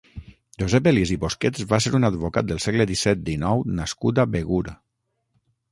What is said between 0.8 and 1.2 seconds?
Elies i